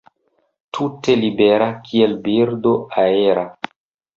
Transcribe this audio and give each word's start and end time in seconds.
Tute 0.77 1.15
libera, 1.19 1.67
kiel 1.91 2.17
birdo 2.29 2.75
aera. 3.05 3.45